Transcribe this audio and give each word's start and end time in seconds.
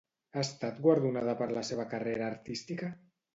Ha 0.37 0.43
estat 0.43 0.79
guardonada 0.85 1.35
per 1.43 1.49
la 1.51 1.63
seva 1.69 1.85
carrera 1.93 2.27
artística? 2.37 2.91